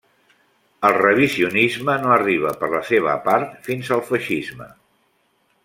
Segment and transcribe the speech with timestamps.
[0.87, 4.69] El revisionisme no arriba per la seva part fins al feixisme.